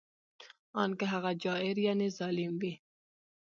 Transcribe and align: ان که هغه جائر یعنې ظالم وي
ان 0.81 0.91
که 0.99 1.05
هغه 1.13 1.31
جائر 1.43 1.75
یعنې 1.87 2.07
ظالم 2.17 2.53
وي 2.61 2.73